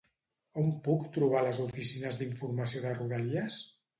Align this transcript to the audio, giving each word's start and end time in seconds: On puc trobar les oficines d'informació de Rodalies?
On 0.61 0.71
puc 0.87 1.03
trobar 1.17 1.43
les 1.49 1.59
oficines 1.65 2.19
d'informació 2.21 2.83
de 2.87 2.97
Rodalies? 2.97 3.63